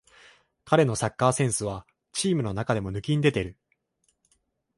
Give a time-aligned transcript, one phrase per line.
[0.65, 3.55] 彼のサッカーセンスはチームの中で抜きんでてる